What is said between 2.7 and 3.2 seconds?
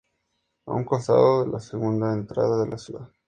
la ciudad.